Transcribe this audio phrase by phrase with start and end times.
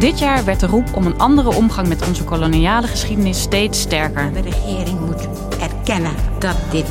[0.00, 4.32] Dit jaar werd de roep om een andere omgang met onze koloniale geschiedenis steeds sterker.
[4.32, 5.28] De regering moet
[5.60, 6.86] erkennen dat dit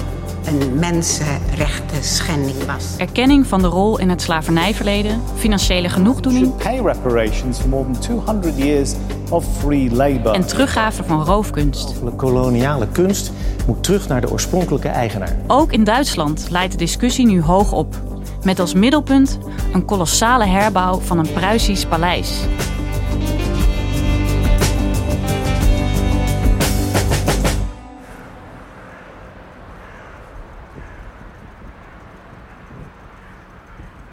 [0.46, 2.96] een mensenrechten schending was.
[2.98, 8.58] Erkenning van de rol in het slavernijverleden, financiële genoegdoening pay reparations for more than 200
[8.58, 8.94] years
[9.30, 10.34] of free labor.
[10.34, 11.96] en teruggave van roofkunst.
[12.04, 13.32] De koloniale kunst
[13.68, 15.36] moet terug naar de oorspronkelijke eigenaar.
[15.48, 17.96] Ook in Duitsland leidt de discussie nu hoog op.
[18.44, 19.38] Met als middelpunt
[19.73, 22.40] een kolossale herbouw van een Pruisisch paleis.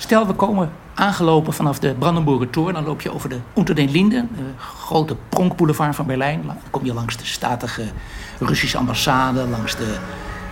[0.06, 2.72] Stel, we komen aangelopen vanaf de Brandenburger Tor.
[2.72, 6.42] Dan loop je over de Unter den Linden, de grote pronkboulevard van Berlijn.
[6.46, 7.82] Dan kom je langs de statige
[8.38, 9.96] Russische ambassade, langs de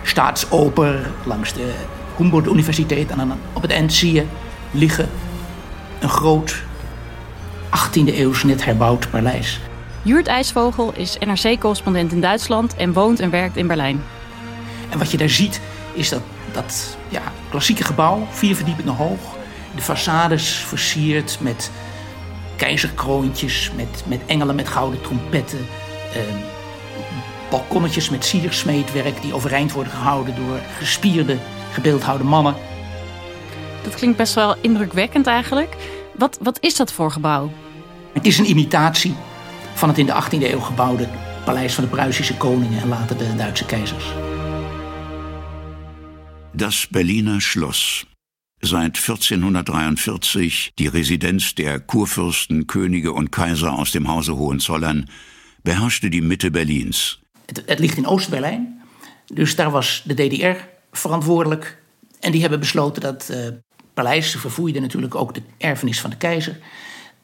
[0.03, 1.73] Staatsoper, langs de
[2.17, 3.09] Humboldt Universiteit.
[3.09, 4.25] En dan op het eind zie je
[4.71, 5.09] liggen
[5.99, 6.63] een groot
[7.69, 9.59] 18e eeuws net herbouwd paleis.
[10.01, 14.03] Jurt IJsvogel is NRC-correspondent in Duitsland en woont en werkt in Berlijn.
[14.89, 15.61] En wat je daar ziet
[15.93, 19.43] is dat, dat ja, klassieke gebouw, vier verdiepingen hoog.
[19.75, 21.71] De façades versierd met
[22.55, 25.67] keizerkroontjes, met, met engelen met gouden trompetten.
[26.13, 26.21] eh,
[27.49, 31.37] balkonnetjes met siersmeetwerk die overeind worden gehouden door gespierde,
[31.71, 32.55] gebeeldhouwde mannen.
[33.83, 35.75] Dat klinkt best wel indrukwekkend eigenlijk.
[36.15, 37.51] Wat, wat is dat voor gebouw?
[38.13, 39.15] Het is een imitatie
[39.73, 41.07] van het in de 18e eeuw gebouwde
[41.45, 44.05] paleis van de Pruisische koningen en later de Duitse keizers.
[46.51, 48.05] Das Berliner Schloss.
[48.61, 55.09] Seit 1443 die Residenz der Kurfürsten, Könige und Kaiser aus dem Hause Hohenzollern,
[55.63, 57.19] beherrschte die Mitte Berlins.
[57.45, 58.81] Het, het ligt in Oost-Berlijn,
[59.33, 60.55] dus daar was de DDR
[60.91, 61.77] verantwoordelijk.
[62.19, 63.47] En die hebben besloten dat eh
[63.95, 66.57] paleis, ze verfoeiden natuurlijk ook de erfenis van de keizer,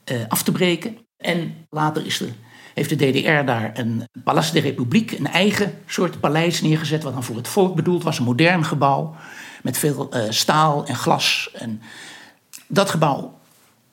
[0.03, 0.97] eh, af te breken.
[1.17, 2.29] En later is de,
[2.73, 7.23] heeft de DDR daar een Palais de Republiek, een eigen soort paleis neergezet, wat dan
[7.23, 9.15] voor het volk bedoeld was, een modern gebouw
[9.63, 11.49] met veel eh, staal en glas.
[11.53, 11.81] En
[12.67, 13.37] dat gebouw,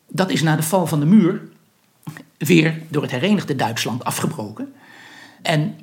[0.09, 1.43] dat is na de val van de muur
[2.39, 4.75] weer door het herenigde Duitsland afgebroken.
[5.43, 5.79] En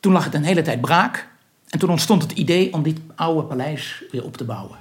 [0.00, 1.28] toen lag het een hele tijd braak.
[1.68, 4.76] En toen ontstond het idee om dit oude paleis weer op te bouwen.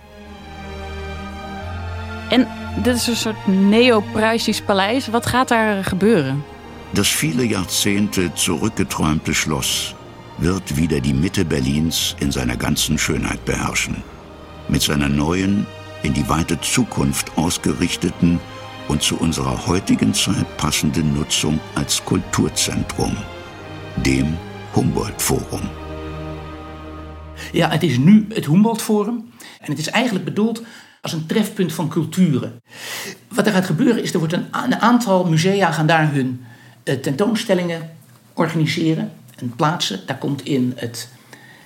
[2.30, 2.48] En
[2.84, 5.08] dit is een soort neo-Pruisisch paleis.
[5.08, 6.44] Wat gaat daar gebeuren?
[6.96, 9.94] Das viele Jahrzehnte zurückgeträumte Schloss
[10.38, 14.02] wird wieder die Mitte Berlins in seiner ganzen Schönheit beherrschen.
[14.70, 15.66] Mit seiner neuen,
[16.04, 18.40] in die weite Zukunft ausgerichteten
[18.88, 23.18] und zu unserer heutigen Zeit passenden Nutzung als Kulturzentrum,
[23.98, 24.38] dem
[24.74, 25.70] Humboldt-Forum.
[27.52, 29.32] Ja, het is nu het Humboldt Forum.
[29.60, 30.64] En het is eigenlijk bedoeld
[31.02, 32.62] als een trefpunt van culturen.
[33.28, 36.46] Wat er gaat gebeuren is, er wordt een, een aantal musea gaan daar hun
[36.94, 37.90] tentoonstellingen
[38.34, 40.00] organiseren en plaatsen.
[40.06, 41.10] Daar komt in het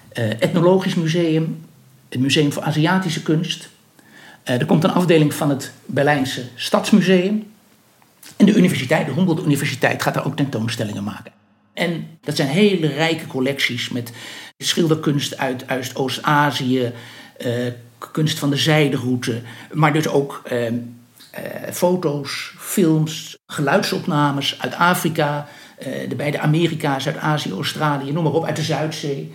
[0.09, 1.65] eh, Ethnologisch Museum,
[2.09, 3.69] het Museum voor Aziatische Kunst.
[4.43, 7.47] Eh, er komt een afdeling van het Berlijnse Stadsmuseum.
[8.37, 11.31] En de universiteit, de Humboldt Universiteit, gaat daar ook tentoonstellingen maken.
[11.73, 14.11] En dat zijn hele rijke collecties met
[14.57, 16.91] schilderkunst uit, Oost-Azië,
[17.37, 17.51] eh,
[18.11, 19.41] kunst van de zijderoute,
[19.73, 20.73] maar dus ook eh,
[21.31, 25.47] eh, foto's, films, geluidsopnames uit Afrika,
[25.77, 29.33] eh, de beide Amerika's, uit Azië, Australië, noem maar op, uit de Zuidzee.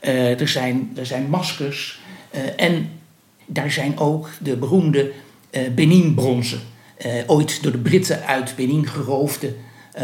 [0.00, 2.00] Eh, er, zijn, er zijn maskers
[2.56, 2.90] en
[3.46, 5.12] daar zijn ook de beroemde
[5.74, 6.60] Benin-bronzen.
[7.26, 9.54] Ooit door de Britten uit Benin geroofde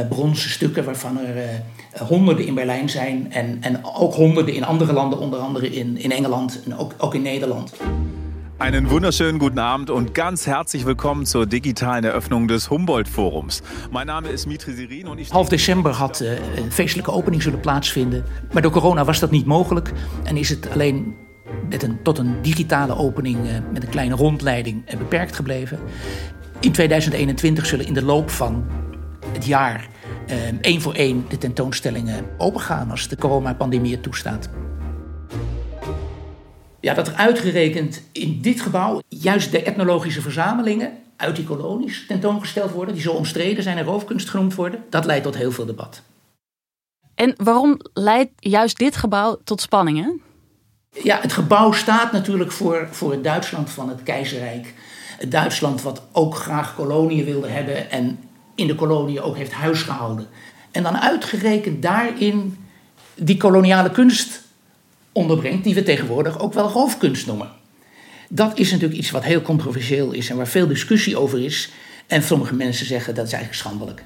[0.09, 1.63] bronzen stukken, waarvan er
[1.99, 3.33] honderden in Berlijn zijn.
[3.33, 7.15] En, en ook honderden in andere landen, onder andere in, in Engeland en ook, ook
[7.15, 7.73] in Nederland.
[8.63, 13.61] Einen wunderschönen guten Abend und ganz herzlich willkommen zur digitalen Eröffnung des Humboldt-Forums.
[13.91, 15.27] Mijn naam is Mitri Sirin.
[15.31, 18.25] Half december had uh, een feestelijke opening zullen plaatsvinden.
[18.53, 19.93] Maar door corona was dat niet mogelijk.
[20.23, 21.17] En is het alleen
[21.69, 25.79] met een, tot een digitale opening uh, met een kleine rondleiding uh, beperkt gebleven.
[26.61, 28.65] In 2021 zullen in de loop van
[29.33, 29.89] het jaar
[30.61, 34.49] één voor één de tentoonstellingen opengaan als de coronapandemie het toestaat.
[36.83, 42.71] Ja, dat er uitgerekend in dit gebouw juist de etnologische verzamelingen uit die kolonies tentoongesteld
[42.71, 46.03] worden, die zo omstreden zijn en roofkunst genoemd worden, dat leidt tot heel veel debat.
[47.15, 50.21] En waarom leidt juist dit gebouw tot spanningen?
[51.03, 54.75] Ja, het gebouw staat natuurlijk voor, voor het Duitsland van het keizerrijk.
[55.19, 58.19] Het Duitsland wat ook graag koloniën wilde hebben en
[58.55, 60.27] in de koloniën ook heeft huisgehouden.
[60.71, 62.67] En dan uitgerekend daarin
[63.15, 64.42] die koloniale kunst
[65.13, 67.49] onderbrengt, die we tegenwoordig ook wel roofkunst noemen.
[68.29, 71.71] Dat is natuurlijk iets wat heel controversieel is en waar veel discussie over is.
[72.07, 74.05] En sommige mensen zeggen dat is eigenlijk schandelijk.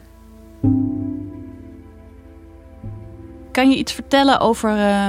[3.52, 5.06] Kan je iets vertellen over uh,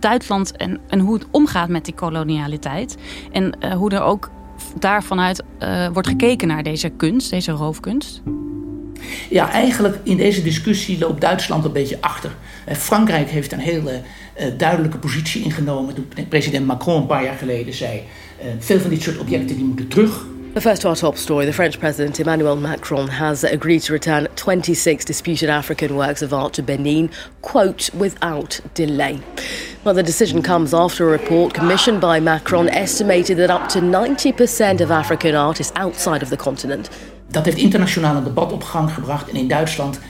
[0.00, 2.96] Duitsland en, en hoe het omgaat met die kolonialiteit?
[3.32, 4.30] En uh, hoe er ook
[4.78, 8.22] daarvanuit uh, wordt gekeken naar deze kunst, deze roofkunst?
[9.30, 12.30] Ja, eigenlijk in deze discussie loopt Duitsland een beetje achter.
[12.76, 14.00] Frankrijk heeft een hele
[14.40, 18.02] uh, duidelijke positie ingenomen toen president Macron een paar jaar geleden zei:
[18.40, 20.24] uh, veel van dit soort objecten die moeten terug.
[20.54, 24.26] The first to our top story the French President Emmanuel Macron has agreed to return
[24.34, 27.10] 26 disputed African works of art to Benin,
[27.42, 29.20] quote, without delay.
[29.84, 34.80] Well, the decision comes after a report commissioned by Macron estimated that up to 90%
[34.80, 36.88] of African art is outside of the continent.
[37.30, 40.00] Dat heeft internationaal een debat op gang gebracht en in Duitsland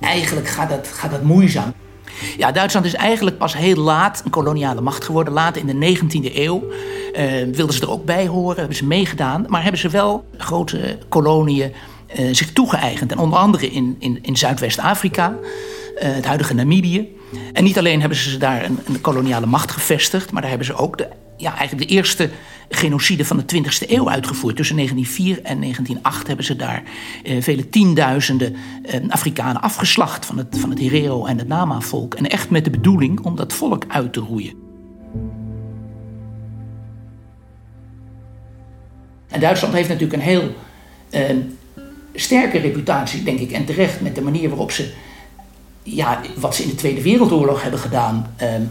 [0.00, 1.72] eigenlijk gaat dat, gaat dat moeizaam.
[2.36, 5.32] Ja, Duitsland is eigenlijk pas heel laat een koloniale macht geworden.
[5.32, 6.64] Later in de 19e eeuw
[7.12, 9.44] uh, wilden ze er ook bij horen, hebben ze meegedaan.
[9.48, 11.72] Maar hebben ze wel grote koloniën
[12.18, 13.12] uh, zich toegeëigend.
[13.12, 15.36] En onder andere in, in, in Zuidwest-Afrika,
[16.06, 17.08] het huidige Namibië.
[17.52, 20.32] En niet alleen hebben ze daar een, een koloniale macht gevestigd...
[20.32, 22.30] maar daar hebben ze ook de, ja, eigenlijk de eerste
[22.68, 24.56] genocide van de 20e eeuw uitgevoerd.
[24.56, 26.82] Tussen 1904 en 1908 hebben ze daar
[27.24, 32.14] eh, vele tienduizenden eh, Afrikanen afgeslacht van het, van het Herero en het Nama-volk.
[32.14, 34.54] En echt met de bedoeling om dat volk uit te roeien.
[39.28, 40.54] En Duitsland heeft natuurlijk een heel
[41.10, 41.36] eh,
[42.14, 44.92] sterke reputatie, denk ik, en terecht met de manier waarop ze,
[45.82, 48.62] ja, wat ze in de Tweede Wereldoorlog hebben gedaan, ehm,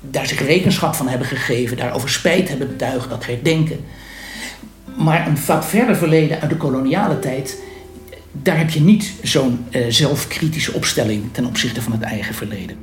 [0.00, 3.84] daar zich rekenschap van hebben gegeven, daarover spijt hebben betuigd, dat herdenken.
[4.96, 7.62] Maar een wat verder verleden uit de koloniale tijd,
[8.32, 12.76] daar heb je niet zo'n uh, zelfkritische opstelling ten opzichte van het eigen verleden.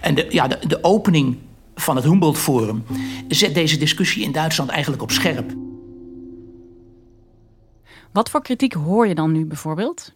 [0.00, 1.36] En de, ja, de opening
[1.74, 2.84] van het Humboldt Forum
[3.28, 5.54] zet deze discussie in Duitsland eigenlijk op scherp.
[8.12, 10.12] Wat voor kritiek hoor je dan nu bijvoorbeeld?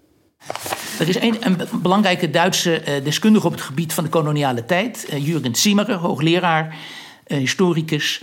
[1.00, 5.06] Er is een, een belangrijke Duitse uh, deskundige op het gebied van de koloniale tijd,
[5.12, 6.76] uh, Jürgen Zimmerer, hoogleraar,
[7.26, 8.23] uh, historicus.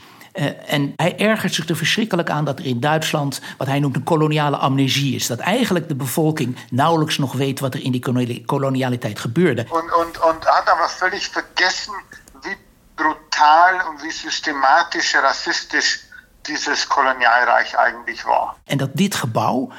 [0.66, 4.04] en hij ergert zich er verschrikkelijk aan dat er in Duitsland wat hij noemt een
[4.04, 5.28] koloniale amnesie is.
[5.28, 9.62] Dat eigenlijk de bevolking nauwelijks nog weet wat er in die kolonialiteit gebeurde.
[9.62, 11.94] En, en, en had aber völlig vergessen
[12.42, 12.58] wie
[12.96, 16.06] brutal en wie systematisch rassistisch
[16.48, 18.56] dieses Kolonialreich eigentlich war.
[18.66, 19.72] En dat dit gebouw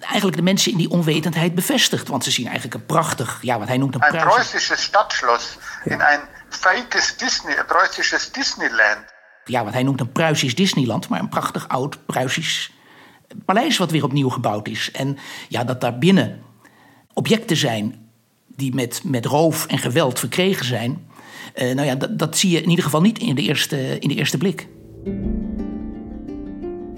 [0.00, 2.08] eigenlijk de mensen in die onwetendheid bevestigt.
[2.08, 5.92] Want ze zien eigenlijk een prachtig, ja, wat hij noemt een, een Preußisches Stadtschloss ja.
[5.92, 9.04] in een fakes Disney, een Preußisches Disneyland.
[9.44, 12.72] Ja, wat hij noemt een Pruisisch Disneyland, maar een prachtig oud Pruisisch
[13.44, 14.90] paleis wat weer opnieuw gebouwd is.
[14.90, 15.18] En
[15.48, 16.42] ja, dat daar binnen
[17.12, 18.08] objecten zijn
[18.56, 21.08] die met, met roof en geweld verkregen zijn.
[21.54, 24.08] Uh, nou ja, dat, dat zie je in ieder geval niet in de eerste, in
[24.08, 24.68] de eerste blik.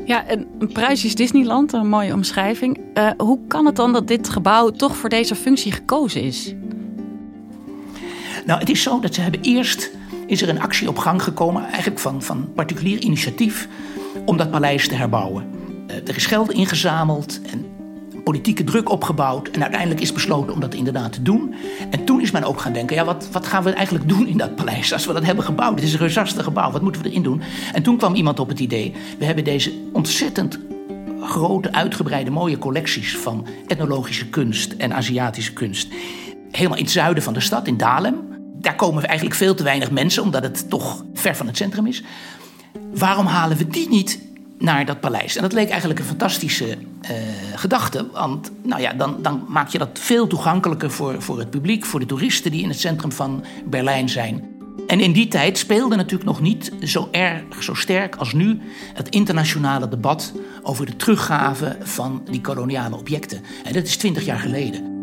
[0.06, 2.80] Ja, een, een Pruisisch Disneyland, een mooie omschrijving.
[2.94, 6.54] Uh, hoe kan het dan dat dit gebouw toch voor deze functie gekozen is?
[8.46, 9.90] Nou, het is zo dat ze hebben eerst
[10.26, 13.68] is er een actie op gang gekomen, eigenlijk van, van particulier initiatief,
[14.24, 15.44] om dat paleis te herbouwen.
[15.90, 17.66] Uh, er is geld ingezameld en
[18.26, 19.48] politieke druk opgebouwd.
[19.48, 21.54] En uiteindelijk is besloten om dat inderdaad te doen.
[21.90, 24.36] En toen is men ook gaan denken: ja, wat, wat gaan we eigenlijk doen in
[24.36, 25.74] dat paleis als we dat hebben gebouwd?
[25.74, 27.42] Het is een reusachtig gebouw, wat moeten we erin doen?
[27.72, 30.58] En toen kwam iemand op het idee: we hebben deze ontzettend
[31.20, 35.88] grote, uitgebreide, mooie collecties van etnologische kunst en Aziatische kunst.
[36.50, 38.14] Helemaal in het zuiden van de stad, in Dalem.
[38.60, 42.02] Daar komen eigenlijk veel te weinig mensen, omdat het toch ver van het centrum is.
[42.94, 44.18] Waarom halen we die niet
[44.58, 45.36] naar dat paleis.
[45.36, 47.10] En dat leek eigenlijk een fantastische uh,
[47.54, 48.06] gedachte.
[48.12, 52.00] Want nou ja, dan, dan maak je dat veel toegankelijker voor, voor het publiek, voor
[52.00, 54.54] de toeristen die in het centrum van Berlijn zijn.
[54.86, 58.60] En in die tijd speelde natuurlijk nog niet zo erg, zo sterk als nu
[58.94, 60.32] het internationale debat
[60.62, 63.42] over de teruggave van die koloniale objecten.
[63.64, 64.94] En dat is twintig jaar geleden.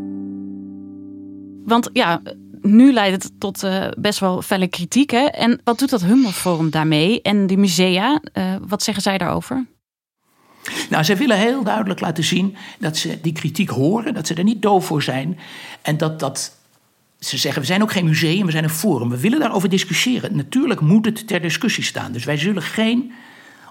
[1.65, 2.21] Want ja,
[2.63, 5.09] nu leidt het tot uh, best wel felle kritiek.
[5.11, 5.25] Hè?
[5.25, 7.21] En wat doet dat Humboldt Forum daarmee?
[7.21, 9.65] En die musea, uh, wat zeggen zij daarover?
[10.89, 14.43] Nou, zij willen heel duidelijk laten zien dat ze die kritiek horen, dat ze er
[14.43, 15.39] niet doof voor zijn.
[15.81, 16.61] En dat dat.
[17.19, 19.09] Ze zeggen, we zijn ook geen museum, we zijn een forum.
[19.09, 20.35] We willen daarover discussiëren.
[20.35, 22.11] Natuurlijk moet het ter discussie staan.
[22.11, 23.11] Dus wij zullen geen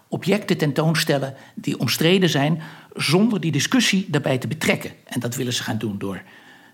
[0.09, 2.63] objecten tentoonstellen die omstreden zijn,
[2.95, 4.91] zonder die discussie daarbij te betrekken.
[5.05, 6.23] En dat willen ze gaan doen door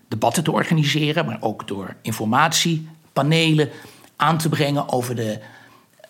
[0.09, 3.69] debatten te organiseren, maar ook door informatiepanelen
[4.15, 5.39] aan te brengen over, de,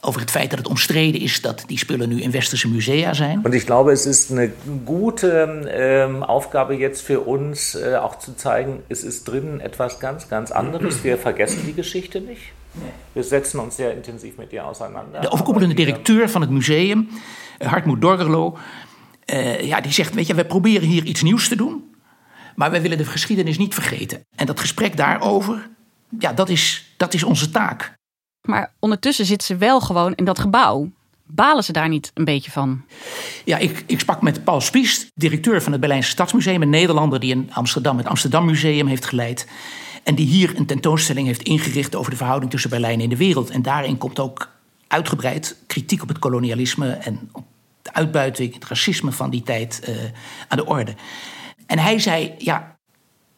[0.02, 3.42] over het feit dat het omstreden is dat die spullen nu in westerse musea zijn.
[3.44, 4.52] Und ich glaube, es ist eine
[4.86, 10.28] gute ähm, Aufgabe jetzt für uns, äh, auch zu zeigen, es ist drinnen etwas ganz,
[10.28, 11.04] ganz anderes.
[11.04, 12.54] Wir vergessen die Geschichte nicht.
[13.14, 15.22] Wir setzen uns sehr intensiv mit ihr auseinander.
[15.22, 17.08] De overkoepelende directeur van het museum,
[17.58, 18.58] Hartmut Dorgerlo,
[19.34, 21.89] uh, ja, die zegt: Weet je, we proberen hier iets nieuws te doen.
[22.60, 24.26] Maar wij willen de geschiedenis niet vergeten.
[24.36, 25.70] En dat gesprek daarover,
[26.20, 27.94] ja, dat is, dat is onze taak.
[28.42, 30.92] Maar ondertussen zitten ze wel gewoon in dat gebouw.
[31.24, 32.86] Balen ze daar niet een beetje van?
[33.46, 37.32] Ja, ik, ik sprak met Paul Spiest, directeur van het Berlijnse Stadsmuseum, een Nederlander die
[37.32, 39.48] in Amsterdam het Amsterdam Museum heeft geleid.
[40.04, 43.50] En die hier een tentoonstelling heeft ingericht over de verhouding tussen Berlijn en de wereld.
[43.50, 44.50] En daarin komt ook
[44.88, 47.44] uitgebreid kritiek op het kolonialisme en op
[47.82, 49.96] de uitbuiting, het racisme van die tijd uh,
[50.48, 50.96] aan de orde.
[51.70, 52.78] En hij zei, ja,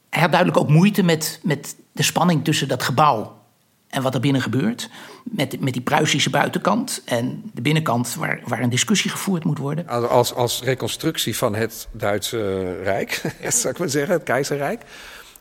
[0.09, 3.39] hij had duidelijk ook moeite met, met de spanning tussen dat gebouw
[3.87, 4.89] en wat er binnen gebeurt.
[5.23, 9.87] Met, met die Pruisische buitenkant en de binnenkant waar, waar een discussie gevoerd moet worden.
[9.87, 14.81] Als, als reconstructie van het Duitse Rijk, zou ik maar zeggen, het keizerrijk.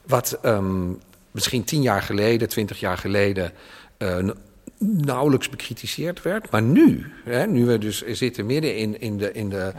[0.06, 0.99] Wat um,
[1.30, 3.52] misschien tien jaar geleden, twintig jaar geleden
[3.99, 4.30] uh,
[4.78, 6.50] nauwelijks bekritiseerd werd.
[6.50, 9.73] Maar nu, hè, nu we dus zitten midden in, in, de, in de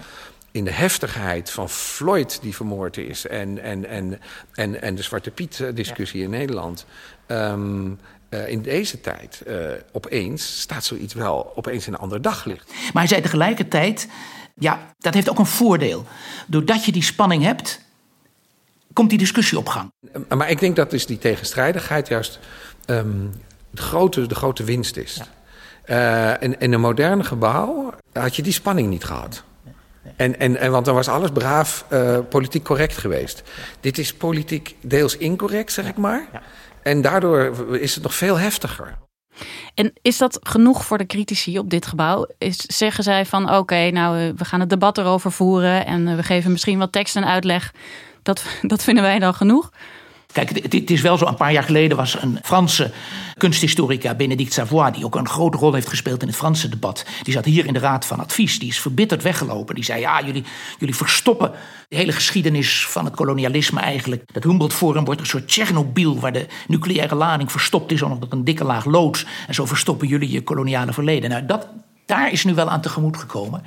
[0.52, 4.20] in de heftigheid van Floyd die vermoord is en, en, en,
[4.54, 6.86] en, en de Zwarte Piet-discussie in Nederland.
[7.28, 12.68] Um, uh, in deze tijd uh, opeens staat zoiets wel opeens in een ander daglicht.
[12.68, 14.08] Maar hij zei tegelijkertijd,
[14.56, 16.06] ja, dat heeft ook een voordeel.
[16.48, 17.82] Doordat je die spanning hebt,
[18.94, 19.92] komt die discussie op gang.
[20.30, 22.40] Maar ik denk dat dus die tegenstrijdigheid juist
[22.86, 23.32] um,
[23.70, 25.22] de, grote, de grote winst is.
[25.86, 26.40] Ja.
[26.40, 29.44] In, in een moderne gebouw had je die spanning niet gehad.
[30.16, 33.44] En, en, en, want dan was alles braaf uh, politiek correct geweest.
[33.80, 36.28] Dit is politiek deels incorrect, zeg ik maar.
[36.84, 38.98] En daardoor is het nog veel heftiger.
[39.74, 42.28] En is dat genoeg voor de critici op dit gebouw?
[42.38, 46.08] Is, zeggen zij van oké, okay, nou eh, we gaan het debat erover voeren en
[46.08, 47.74] uh, we geven misschien wat tekst en uitleg.
[48.22, 49.72] Dat, dat vinden wij dan genoeg?
[50.32, 51.26] Kijk, het, is wel zo.
[51.26, 52.92] Een paar jaar geleden was een Franse
[53.38, 57.06] kunsthistorica, Benedict Savoy, die ook een grote rol heeft gespeeld in het Franse debat.
[57.24, 58.60] Die zat hier in de Raad van Advies.
[58.60, 59.76] Die is verbitterd weggelopen.
[59.76, 60.44] Die zei: Ja, jullie,
[60.80, 61.52] jullie verstoppen
[61.90, 64.24] de hele geschiedenis van het kolonialisme eigenlijk.
[64.34, 68.44] Dat Humboldt Forum wordt een soort Tsjernobyl, waar de nucleaire lading verstopt is onder een
[68.44, 69.26] dikke laag loods.
[69.48, 71.30] En zo verstoppen jullie je koloniale verleden.
[71.30, 71.68] Nou, dat,
[72.12, 73.64] daar is nu wel aan tegemoet gekomen.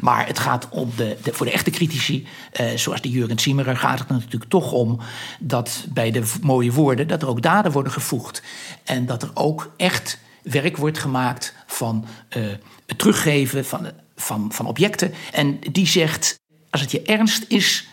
[0.00, 3.98] Maar het gaat om de, voor de echte critici, eh, zoals de Jurgen Ziemerer, gaat
[3.98, 5.00] het natuurlijk toch om
[5.40, 8.42] dat bij de mooie woorden, dat er ook daden worden gevoegd.
[8.84, 12.04] En dat er ook echt werk wordt gemaakt van
[12.36, 12.46] uh,
[12.86, 15.12] het teruggeven van, van, van objecten.
[15.32, 16.38] En die zegt,
[16.70, 17.88] als het je ernst is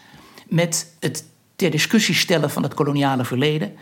[0.47, 1.23] met het
[1.55, 3.75] ter discussie stellen van het koloniale verleden,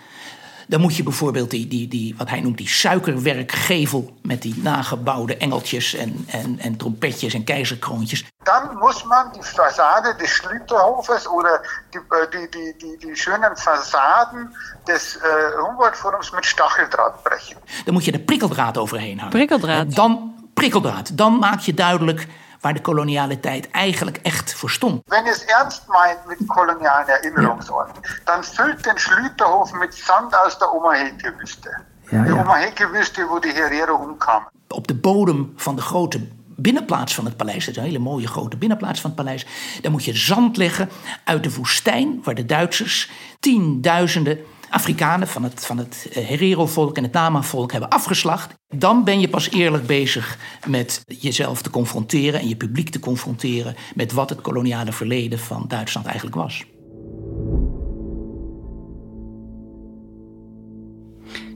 [0.70, 5.38] dan moet je bijvoorbeeld die, die, die, wat hij noemt die suikerwerkgevel met die nagebouwde
[5.38, 8.26] engeltjes en, en, en trompetjes en keizerkroontjes.
[8.44, 14.56] Dan moet man die Fassade des Schlüterhofes oder die, die, die, die, die schönen Fassaden
[14.84, 17.58] des uh, Humboldt-Forums met Stacheldraht brechen.
[17.86, 19.34] Dan moet je de prikkeldraad overheen hangen.
[19.34, 19.96] Prikkeldraad?
[19.96, 21.18] Dan, prikkeldraad.
[21.18, 22.28] Dan maak je duidelijk
[22.60, 25.02] waar de koloniale tijd eigenlijk echt voor stond.
[25.06, 28.10] Wenn es ernst meint mit kolonialen Erinnerungsorten, ja.
[28.24, 31.70] dann füllt den Schlüterhof mit Sand aus der Omaheke-Wüste.
[32.10, 32.42] Ja, de ja.
[32.42, 34.48] Omaheke-Wüste, wo die Herero omkwamen.
[34.68, 36.28] Op de bodem van de grote
[36.62, 39.46] binnenplaats van het paleis, dat is een hele mooie grote binnenplaats van het paleis,
[39.82, 40.90] daar moet je zand leggen
[41.24, 44.40] uit de woestijn waar de Duitsers tienduizenden
[44.70, 48.54] Afrikanen van het, van het eh, Herero-volk en het Nama-volk hebben afgeslacht.
[48.76, 53.76] Dan ben je pas eerlijk bezig met jezelf te confronteren en je publiek te confronteren
[53.96, 56.66] met wat het koloniale verleden van Duitsland eigenlijk was.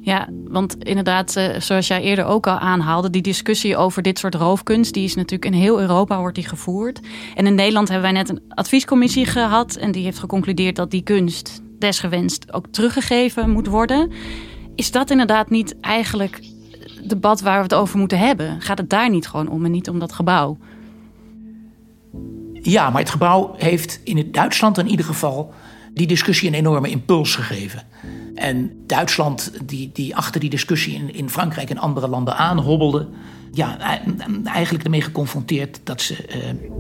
[0.02, 4.36] Ja, want inderdaad, eh, zoals jij eerder ook al aanhaalde, die discussie over dit soort
[4.36, 7.00] roofkunst, die is natuurlijk in heel Europa wordt die gevoerd.
[7.36, 11.04] En in Nederland hebben wij net een adviescommissie gehad en die heeft geconcludeerd dat die
[11.04, 14.12] kunst desgewenst ook teruggegeven moet worden.
[14.76, 16.40] Is dat inderdaad niet eigenlijk
[17.04, 18.62] debat waar we het over moeten hebben?
[18.62, 20.58] Gaat het daar niet gewoon om en niet om dat gebouw?
[22.54, 25.54] Ja, maar het gebouw heeft in het Duitsland in ieder geval
[25.94, 27.84] die discussie een enorme impuls gegeven.
[28.36, 33.08] En Duitsland, die, die achter die discussie in, in Frankrijk en andere landen aanhobbelde,
[33.52, 33.78] ja,
[34.44, 36.16] eigenlijk ermee geconfronteerd dat ze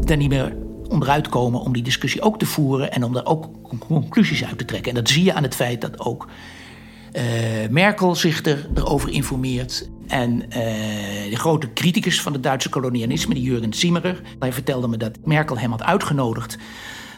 [0.03, 0.55] uh, er niet meer
[0.89, 3.49] onderuit komen om die discussie ook te voeren en om daar ook
[3.79, 4.89] conclusies uit te trekken.
[4.89, 6.27] En dat zie je aan het feit dat ook
[7.13, 7.23] uh,
[7.69, 9.89] Merkel zich er, erover informeert.
[10.07, 10.49] En uh,
[11.29, 15.57] de grote criticus van het Duitse kolonialisme, die Jurgen Zimmerer, hij vertelde me dat Merkel
[15.57, 16.57] hem had uitgenodigd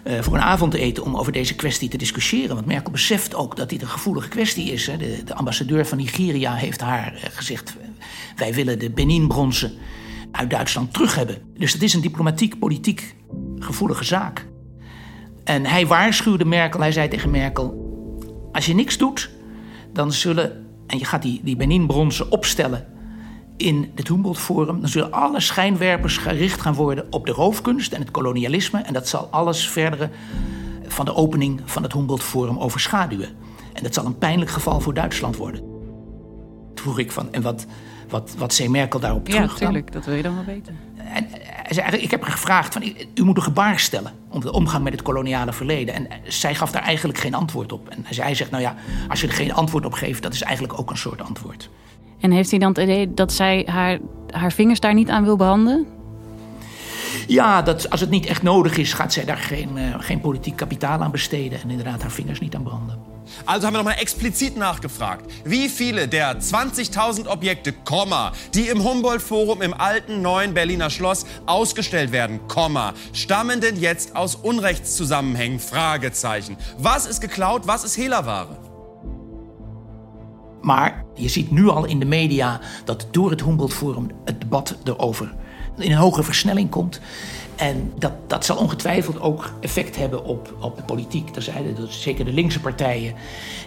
[0.07, 2.55] uh, voor een avondeten om over deze kwestie te discussiëren.
[2.55, 4.88] Want Merkel beseft ook dat dit een gevoelige kwestie is.
[4.88, 4.98] Hè.
[4.98, 7.75] De, de, ambassadeur van Nigeria heeft haar gezegd:
[8.36, 9.72] wij willen de Benin-bronzen
[10.31, 11.38] uit Duitsland terug hebben.
[11.57, 13.15] Dus het is een diplomatiek, politiek
[13.59, 14.45] gevoelige zaak.
[15.43, 17.93] En hij waarschuwde Merkel, hij zei tegen Merkel:
[18.51, 19.29] Als je niks doet,
[19.93, 22.88] dan zullen, en je gaat die, die Benin-bronzen opstellen
[23.57, 28.00] in het Humboldt Forum, dan zullen alle schijnwerpers gericht gaan worden op de roofkunst en
[28.00, 28.79] het kolonialisme.
[28.79, 30.09] En dat zal alles verdere
[30.88, 33.29] van de opening van het Humboldt Forum overschaduwen.
[33.74, 35.62] En dat zal een pijnlijk geval voor Duitsland worden.
[36.74, 37.65] Toen vroeg ik van, en wat,
[38.09, 39.41] wat, wat zei Merkel daarop terug?
[39.41, 40.77] Ja, natuurlijk, dat wil je dan wel weten.
[41.15, 41.27] En
[41.69, 44.93] zei, ik heb haar gevraagd, van, u moet een gebaar stellen om de omgang met
[44.93, 45.93] het koloniale verleden.
[45.93, 47.89] En zij gaf daar eigenlijk geen antwoord op.
[47.89, 48.75] En hij zegt, nou ja,
[49.07, 51.69] als je er geen antwoord op geeft, dat is eigenlijk ook een soort antwoord.
[52.19, 55.36] En heeft hij dan het idee dat zij haar, haar vingers daar niet aan wil
[55.36, 55.86] branden?
[57.27, 59.69] Ja, dat als het niet echt nodig is, gaat zij daar geen,
[60.00, 63.14] geen politiek kapitaal aan besteden en inderdaad haar vingers niet aan branden.
[63.46, 69.62] Also haben wir nochmal explizit nachgefragt, wie viele der 20.000 Objekte, Komma, die im Humboldt-Forum
[69.62, 76.58] im alten neuen Berliner Schloss ausgestellt werden, Komma, stammen denn jetzt aus Unrechtszusammenhängen, Fragezeichen.
[76.77, 78.58] Was ist geklaut, was ist Hehlerware?
[80.62, 84.75] Maar je ziet nu al in de media dat door het Humboldt Forum het debat
[84.84, 85.34] erover
[85.77, 87.00] in een hogere versnelling komt.
[87.55, 91.35] En dat, dat zal ongetwijfeld ook effect hebben op, op de politiek.
[91.35, 93.13] Er zijn, dat zeker de linkse partijen,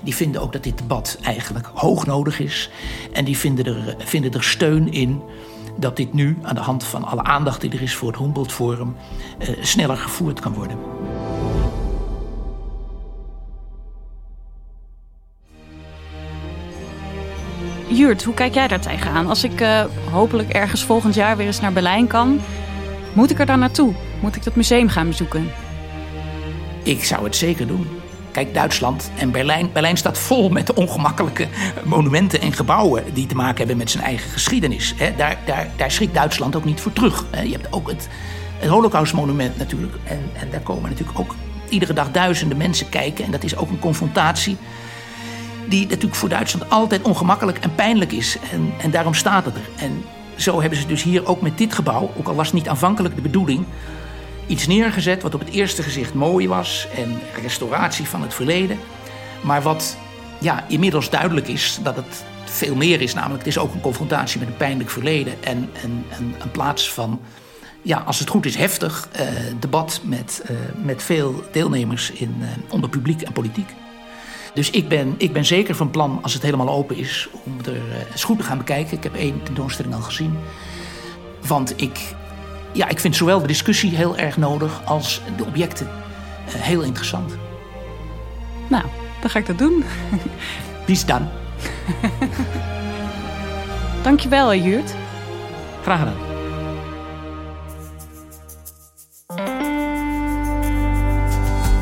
[0.02, 2.70] die vinden ook dat dit debat eigenlijk hoog nodig is.
[3.12, 5.22] En die vinden er, vinden er steun in
[5.76, 8.52] dat dit nu, aan de hand van alle aandacht die er is voor het Humboldt
[8.52, 8.96] Forum,
[9.38, 10.78] eh, sneller gevoerd kan worden.
[17.88, 19.26] Jurt, hoe kijk jij daar tegenaan?
[19.26, 22.40] Als ik uh, hopelijk ergens volgend jaar weer eens naar Berlijn kan,
[23.18, 23.94] moet ik er dan naartoe?
[24.20, 25.50] Moet ik dat museum gaan bezoeken?
[26.82, 27.86] Ik zou het zeker doen.
[28.30, 29.72] Kijk, Duitsland en Berlijn.
[29.72, 31.48] Berlijn staat vol met ongemakkelijke
[31.84, 34.94] monumenten en gebouwen die te maken hebben met zijn eigen geschiedenis.
[35.16, 37.24] Daar, daar, daar schrikt Duitsland ook niet voor terug.
[37.44, 38.08] Je hebt ook het,
[38.58, 39.94] het Holocaustmonument natuurlijk.
[40.04, 41.34] En, en daar komen natuurlijk ook
[41.68, 43.24] iedere dag duizenden mensen kijken.
[43.24, 44.56] En dat is ook een confrontatie
[45.68, 48.36] die natuurlijk voor Duitsland altijd ongemakkelijk en pijnlijk is.
[48.52, 49.68] En, en daarom staat het er.
[49.76, 50.04] En
[50.38, 53.14] zo hebben ze dus hier ook met dit gebouw, ook al was het niet aanvankelijk
[53.14, 53.64] de bedoeling,
[54.46, 58.78] iets neergezet wat op het eerste gezicht mooi was en restauratie van het verleden.
[59.42, 59.96] Maar wat
[60.38, 63.14] ja, inmiddels duidelijk is dat het veel meer is.
[63.14, 66.92] Namelijk, het is ook een confrontatie met een pijnlijk verleden en, en, en een plaats
[66.92, 67.20] van,
[67.82, 69.26] ja, als het goed is, heftig eh,
[69.60, 73.68] debat met, uh, met veel deelnemers in, uh, onder publiek en politiek.
[74.58, 77.74] Dus ik ben, ik ben zeker van plan, als het helemaal open is, om er
[77.74, 78.96] uh, eens goed te gaan bekijken.
[78.96, 80.38] Ik heb één tentoonstelling al gezien.
[81.46, 82.14] Want ik,
[82.72, 85.88] ja, ik vind zowel de discussie heel erg nodig als de objecten
[86.48, 87.36] uh, heel interessant.
[88.68, 88.84] Nou,
[89.20, 89.84] dan ga ik dat doen.
[90.86, 91.28] Bis dan.
[94.02, 94.94] Dankjewel, Jurt.
[95.82, 96.26] Graag gedaan.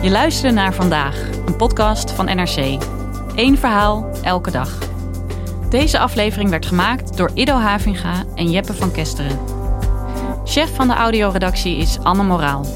[0.02, 2.82] Je luisterde naar vandaag, een podcast van NRC.
[3.34, 4.78] Eén verhaal, elke dag.
[5.70, 9.38] Deze aflevering werd gemaakt door Ido Havinga en Jeppe van Kesteren.
[10.44, 12.66] Chef van de audioredactie is Anne Moraal.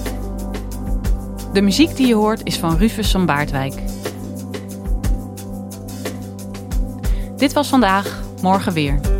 [1.53, 3.75] De muziek die je hoort is van Rufus van Baardwijk.
[7.37, 9.20] Dit was vandaag, morgen weer.